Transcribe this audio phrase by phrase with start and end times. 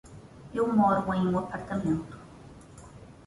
[0.51, 2.17] Eu moro em um apartamento.